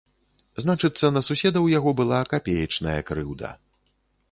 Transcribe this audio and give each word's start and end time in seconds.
Значыцца, 0.63 1.05
на 1.17 1.21
суседа 1.27 1.51
ў 1.61 1.67
яго 1.77 1.95
была 2.01 2.19
капеечная 2.33 2.99
крыўда. 3.13 3.55